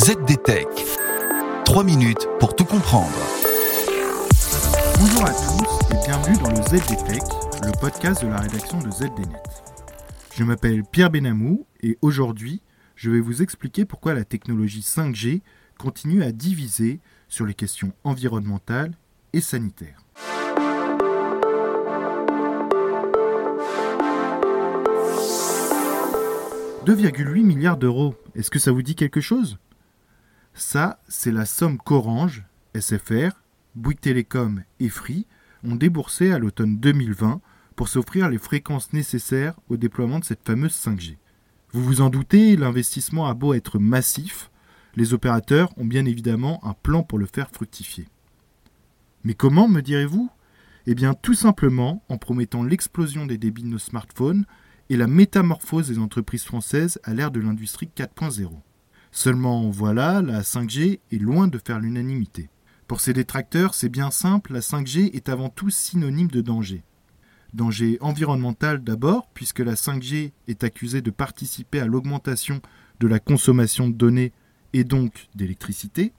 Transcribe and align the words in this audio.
ZDTech. 0.00 0.66
3 1.66 1.84
minutes 1.84 2.26
pour 2.38 2.56
tout 2.56 2.64
comprendre. 2.64 3.12
Bonjour 4.98 5.26
à 5.26 5.30
tous 5.30 5.94
et 5.94 6.06
bienvenue 6.06 6.38
dans 6.38 6.48
le 6.48 6.62
ZDTech, 6.62 7.22
le 7.66 7.78
podcast 7.78 8.24
de 8.24 8.28
la 8.28 8.38
rédaction 8.38 8.78
de 8.78 8.90
ZDNet. 8.90 9.42
Je 10.34 10.42
m'appelle 10.42 10.84
Pierre 10.84 11.10
Benamou 11.10 11.66
et 11.82 11.98
aujourd'hui, 12.00 12.62
je 12.96 13.10
vais 13.10 13.20
vous 13.20 13.42
expliquer 13.42 13.84
pourquoi 13.84 14.14
la 14.14 14.24
technologie 14.24 14.80
5G 14.80 15.42
continue 15.78 16.22
à 16.22 16.32
diviser 16.32 17.00
sur 17.28 17.44
les 17.44 17.52
questions 17.52 17.92
environnementales 18.02 18.94
et 19.34 19.42
sanitaires. 19.42 20.02
2,8 26.86 27.42
milliards 27.44 27.76
d'euros, 27.76 28.14
est-ce 28.34 28.50
que 28.50 28.58
ça 28.58 28.72
vous 28.72 28.80
dit 28.80 28.94
quelque 28.94 29.20
chose? 29.20 29.58
Ça, 30.54 31.00
c'est 31.08 31.32
la 31.32 31.46
somme 31.46 31.78
qu'Orange, 31.78 32.44
SFR, 32.78 33.30
Bouygues 33.74 34.00
Télécom 34.00 34.62
et 34.78 34.88
Free 34.88 35.26
ont 35.64 35.76
déboursé 35.76 36.32
à 36.32 36.38
l'automne 36.38 36.78
2020 36.78 37.40
pour 37.76 37.88
s'offrir 37.88 38.28
les 38.28 38.38
fréquences 38.38 38.92
nécessaires 38.92 39.54
au 39.68 39.76
déploiement 39.76 40.18
de 40.18 40.24
cette 40.24 40.44
fameuse 40.44 40.74
5G. 40.74 41.16
Vous 41.72 41.84
vous 41.84 42.00
en 42.00 42.10
doutez, 42.10 42.56
l'investissement 42.56 43.26
a 43.26 43.34
beau 43.34 43.54
être 43.54 43.78
massif, 43.78 44.50
les 44.96 45.14
opérateurs 45.14 45.72
ont 45.78 45.84
bien 45.84 46.04
évidemment 46.04 46.64
un 46.64 46.74
plan 46.74 47.02
pour 47.02 47.18
le 47.18 47.26
faire 47.26 47.50
fructifier. 47.50 48.08
Mais 49.24 49.34
comment, 49.34 49.68
me 49.68 49.80
direz-vous? 49.80 50.30
Eh 50.86 50.94
bien 50.94 51.14
tout 51.14 51.34
simplement 51.34 52.02
en 52.08 52.18
promettant 52.18 52.64
l'explosion 52.64 53.26
des 53.26 53.38
débits 53.38 53.62
de 53.62 53.68
nos 53.68 53.78
smartphones 53.78 54.46
et 54.88 54.96
la 54.96 55.06
métamorphose 55.06 55.88
des 55.88 55.98
entreprises 55.98 56.44
françaises 56.44 56.98
à 57.04 57.14
l'ère 57.14 57.30
de 57.30 57.40
l'industrie 57.40 57.90
4.0. 57.94 58.50
Seulement 59.12 59.70
voilà, 59.70 60.22
la 60.22 60.42
5G 60.42 61.00
est 61.10 61.18
loin 61.18 61.48
de 61.48 61.58
faire 61.58 61.80
l'unanimité. 61.80 62.48
Pour 62.86 63.00
ces 63.00 63.12
détracteurs, 63.12 63.74
c'est 63.74 63.88
bien 63.88 64.10
simple, 64.10 64.52
la 64.52 64.60
5G 64.60 65.14
est 65.14 65.28
avant 65.28 65.48
tout 65.48 65.70
synonyme 65.70 66.28
de 66.28 66.40
danger. 66.40 66.82
Danger 67.52 67.98
environnemental 68.00 68.82
d'abord, 68.82 69.28
puisque 69.34 69.58
la 69.58 69.74
5G 69.74 70.32
est 70.46 70.64
accusée 70.64 71.02
de 71.02 71.10
participer 71.10 71.80
à 71.80 71.86
l'augmentation 71.86 72.60
de 73.00 73.08
la 73.08 73.18
consommation 73.18 73.88
de 73.88 73.94
données 73.94 74.32
et 74.72 74.84
donc 74.84 75.28
d'électricité. 75.34 76.12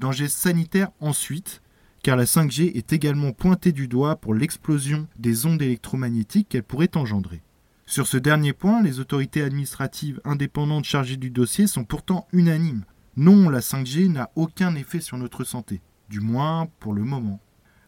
Danger 0.00 0.28
sanitaire 0.28 0.90
ensuite, 1.00 1.62
car 2.02 2.16
la 2.16 2.24
5G 2.24 2.76
est 2.76 2.92
également 2.92 3.32
pointée 3.32 3.72
du 3.72 3.86
doigt 3.86 4.16
pour 4.16 4.34
l'explosion 4.34 5.06
des 5.18 5.46
ondes 5.46 5.62
électromagnétiques 5.62 6.48
qu'elle 6.48 6.64
pourrait 6.64 6.96
engendrer. 6.96 7.42
Sur 7.90 8.06
ce 8.06 8.16
dernier 8.16 8.52
point, 8.52 8.84
les 8.84 9.00
autorités 9.00 9.42
administratives 9.42 10.20
indépendantes 10.24 10.84
chargées 10.84 11.16
du 11.16 11.30
dossier 11.30 11.66
sont 11.66 11.82
pourtant 11.82 12.28
unanimes. 12.32 12.84
Non, 13.16 13.48
la 13.48 13.58
5G 13.58 14.12
n'a 14.12 14.30
aucun 14.36 14.76
effet 14.76 15.00
sur 15.00 15.18
notre 15.18 15.42
santé, 15.42 15.80
du 16.08 16.20
moins 16.20 16.68
pour 16.78 16.94
le 16.94 17.02
moment. 17.02 17.40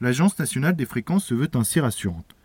L'Agence 0.00 0.38
nationale 0.38 0.76
des 0.76 0.86
fréquences 0.86 1.24
se 1.24 1.34
veut 1.34 1.50
ainsi 1.54 1.80
rassurante. 1.80 2.36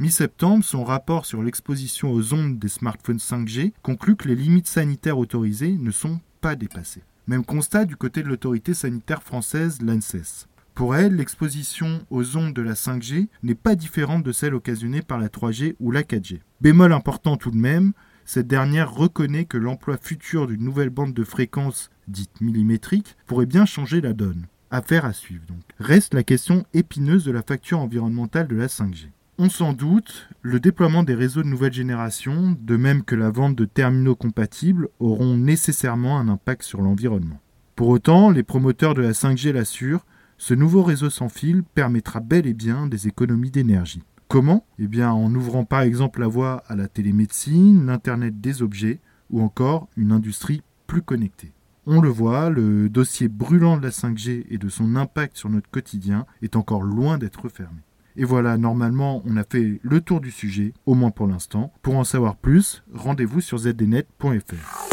Mi-septembre, 0.00 0.64
son 0.64 0.82
rapport 0.82 1.26
sur 1.26 1.44
l'exposition 1.44 2.10
aux 2.10 2.34
ondes 2.34 2.58
des 2.58 2.66
smartphones 2.66 3.18
5G 3.18 3.72
conclut 3.82 4.16
que 4.16 4.26
les 4.26 4.34
limites 4.34 4.66
sanitaires 4.66 5.18
autorisées 5.18 5.76
ne 5.78 5.92
sont 5.92 6.18
pas 6.40 6.56
dépassées. 6.56 7.04
Même 7.28 7.44
constat 7.44 7.84
du 7.84 7.94
côté 7.94 8.24
de 8.24 8.28
l'autorité 8.28 8.74
sanitaire 8.74 9.22
française, 9.22 9.80
l'ANSES. 9.80 10.48
Pour 10.76 10.94
elle, 10.94 11.16
l'exposition 11.16 12.04
aux 12.10 12.36
ondes 12.36 12.52
de 12.52 12.60
la 12.60 12.74
5G 12.74 13.28
n'est 13.42 13.54
pas 13.54 13.76
différente 13.76 14.22
de 14.22 14.30
celle 14.30 14.54
occasionnée 14.54 15.00
par 15.00 15.16
la 15.16 15.28
3G 15.28 15.74
ou 15.80 15.90
la 15.90 16.02
4G. 16.02 16.40
Bémol 16.60 16.92
important 16.92 17.38
tout 17.38 17.50
de 17.50 17.56
même, 17.56 17.94
cette 18.26 18.46
dernière 18.46 18.92
reconnaît 18.92 19.46
que 19.46 19.56
l'emploi 19.56 19.96
futur 19.96 20.46
d'une 20.46 20.62
nouvelle 20.62 20.90
bande 20.90 21.14
de 21.14 21.24
fréquence 21.24 21.90
dite 22.08 22.42
millimétrique 22.42 23.16
pourrait 23.26 23.46
bien 23.46 23.64
changer 23.64 24.02
la 24.02 24.12
donne. 24.12 24.48
Affaire 24.70 25.06
à 25.06 25.14
suivre 25.14 25.46
donc. 25.48 25.62
Reste 25.80 26.12
la 26.12 26.22
question 26.22 26.66
épineuse 26.74 27.24
de 27.24 27.32
la 27.32 27.40
facture 27.40 27.78
environnementale 27.78 28.46
de 28.46 28.56
la 28.56 28.66
5G. 28.66 29.06
On 29.38 29.48
s'en 29.48 29.72
doute, 29.72 30.28
le 30.42 30.60
déploiement 30.60 31.04
des 31.04 31.14
réseaux 31.14 31.42
de 31.42 31.48
nouvelle 31.48 31.72
génération, 31.72 32.54
de 32.60 32.76
même 32.76 33.02
que 33.02 33.14
la 33.14 33.30
vente 33.30 33.56
de 33.56 33.64
terminaux 33.64 34.14
compatibles, 34.14 34.90
auront 35.00 35.38
nécessairement 35.38 36.18
un 36.18 36.28
impact 36.28 36.64
sur 36.64 36.82
l'environnement. 36.82 37.40
Pour 37.76 37.88
autant, 37.88 38.28
les 38.28 38.42
promoteurs 38.42 38.92
de 38.92 39.00
la 39.00 39.12
5G 39.12 39.52
l'assurent, 39.52 40.04
ce 40.38 40.54
nouveau 40.54 40.82
réseau 40.82 41.10
sans 41.10 41.28
fil 41.28 41.62
permettra 41.62 42.20
bel 42.20 42.46
et 42.46 42.54
bien 42.54 42.86
des 42.86 43.08
économies 43.08 43.50
d'énergie. 43.50 44.02
Comment? 44.28 44.66
Eh 44.78 44.88
bien 44.88 45.12
en 45.12 45.34
ouvrant 45.34 45.64
par 45.64 45.82
exemple 45.82 46.20
la 46.20 46.26
voie 46.26 46.62
à 46.66 46.76
la 46.76 46.88
télémédecine, 46.88 47.86
l'Internet 47.86 48.40
des 48.40 48.62
objets 48.62 49.00
ou 49.30 49.40
encore 49.40 49.88
une 49.96 50.12
industrie 50.12 50.62
plus 50.86 51.02
connectée. 51.02 51.52
On 51.86 52.00
le 52.00 52.08
voit, 52.08 52.50
le 52.50 52.88
dossier 52.88 53.28
brûlant 53.28 53.76
de 53.76 53.82
la 53.84 53.90
5G 53.90 54.44
et 54.50 54.58
de 54.58 54.68
son 54.68 54.96
impact 54.96 55.36
sur 55.36 55.48
notre 55.48 55.70
quotidien 55.70 56.26
est 56.42 56.56
encore 56.56 56.82
loin 56.82 57.16
d'être 57.16 57.48
fermé. 57.48 57.80
Et 58.16 58.24
voilà, 58.24 58.56
normalement, 58.56 59.22
on 59.26 59.36
a 59.36 59.44
fait 59.44 59.78
le 59.82 60.00
tour 60.00 60.20
du 60.20 60.30
sujet, 60.30 60.72
au 60.86 60.94
moins 60.94 61.10
pour 61.10 61.26
l'instant. 61.26 61.72
Pour 61.82 61.96
en 61.96 62.04
savoir 62.04 62.36
plus, 62.36 62.82
rendez-vous 62.92 63.40
sur 63.40 63.58
zdnet.fr. 63.58 64.86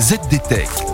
ZDTech. 0.00 0.93